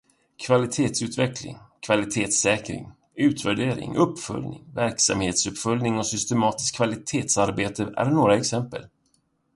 Kvalitetsutveckling, 0.43 1.57
kvalitetssäkring, 1.87 2.87
utvärdering, 3.25 3.95
uppföljning, 3.97 4.65
verksamhetsuppföljning 4.75 5.97
och 5.97 6.07
systematiskt 6.07 6.75
kvalitetsarbete 6.75 7.93
är 7.97 8.05
några 8.11 8.37
exempel. 8.37 8.85